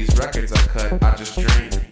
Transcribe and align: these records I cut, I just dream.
these 0.00 0.18
records 0.18 0.50
I 0.52 0.56
cut, 0.68 1.02
I 1.02 1.14
just 1.14 1.38
dream. 1.38 1.89